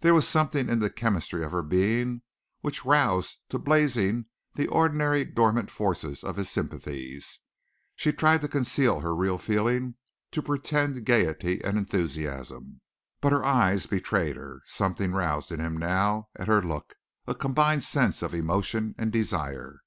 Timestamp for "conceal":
8.48-9.00